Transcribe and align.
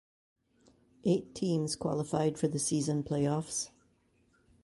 Eight 1.05 1.35
teams 1.35 1.75
qualified 1.75 2.39
for 2.39 2.47
the 2.47 2.57
season 2.57 3.03
playoffs. 3.03 3.69